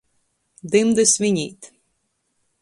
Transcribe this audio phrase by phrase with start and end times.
[0.75, 1.71] Dymdys viņ īt.